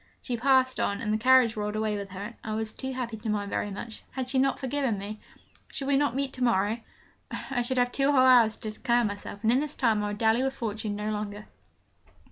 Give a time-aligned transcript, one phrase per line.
[0.23, 3.17] She passed on, and the carriage rolled away with her, and I was too happy
[3.17, 5.19] to mind very much had she not forgiven me?
[5.67, 6.79] Should we not meet to morrow?
[7.29, 10.17] I should have two whole hours to declare myself in, and this time I would
[10.17, 11.45] dally with Fortune no longer.